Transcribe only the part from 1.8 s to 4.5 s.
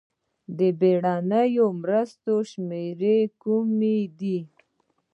مرستو شمېرې کومې دي؟